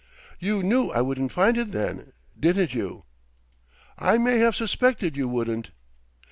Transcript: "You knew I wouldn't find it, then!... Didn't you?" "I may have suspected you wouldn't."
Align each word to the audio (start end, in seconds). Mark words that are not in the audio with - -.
"You 0.39 0.63
knew 0.63 0.89
I 0.89 1.01
wouldn't 1.01 1.31
find 1.31 1.55
it, 1.59 1.71
then!... 1.73 2.13
Didn't 2.35 2.73
you?" 2.73 3.05
"I 3.99 4.17
may 4.17 4.39
have 4.39 4.55
suspected 4.55 5.15
you 5.15 5.27
wouldn't." 5.29 5.69